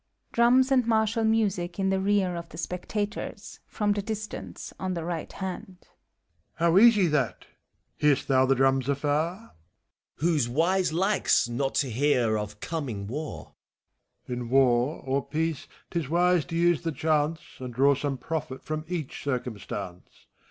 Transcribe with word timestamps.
(Drums 0.31 0.71
and 0.71 0.87
martial 0.87 1.23
music 1.23 1.77
in 1.77 1.91
the 1.91 1.99
rear 1.99 2.35
of 2.35 2.49
the 2.49 2.57
spectators, 2.57 3.59
from 3.67 3.91
the 3.91 4.01
distance, 4.01 4.73
on 4.79 4.95
the 4.95 5.03
right 5.03 5.31
hand,) 5.31 5.77
MBPHISTOPHBLES. 5.79 6.55
How 6.55 6.77
easy, 6.79 7.05
that!— 7.05 7.45
^Hear'st 8.01 8.25
thou 8.25 8.47
the 8.47 8.55
drums 8.55 8.87
afarf 8.87 8.97
FAUST. 8.97 9.51
Who's 10.15 10.49
wise 10.49 10.91
likes 10.91 11.47
not 11.47 11.75
to 11.75 11.91
hear 11.91 12.35
of 12.35 12.59
coming 12.59 13.05
war. 13.05 13.53
MEPHI8T0PHE14BS. 14.27 14.33
In 14.37 14.49
War 14.49 15.03
or 15.05 15.23
Peace, 15.23 15.67
't 15.91 15.99
is 15.99 16.09
wise 16.09 16.45
to 16.45 16.55
use 16.55 16.81
the 16.81 16.91
chance, 16.91 17.41
And 17.59 17.71
draw 17.71 17.93
some 17.93 18.17
profit 18.17 18.63
from 18.63 18.83
each 18.87 19.23
eircuiostance. 19.25 20.01